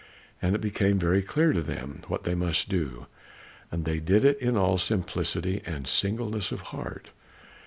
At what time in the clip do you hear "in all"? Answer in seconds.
4.41-4.79